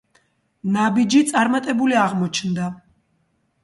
ნაბიჯი 0.77 1.23
წარმატებული 1.33 2.01
აღმოჩნდა. 2.09 2.77